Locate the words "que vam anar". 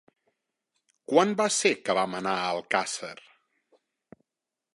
1.83-2.35